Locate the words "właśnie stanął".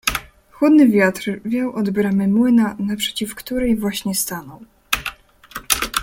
3.75-4.59